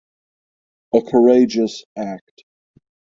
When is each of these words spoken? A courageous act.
A 0.95 1.01
courageous 1.03 1.83
act. 1.95 2.43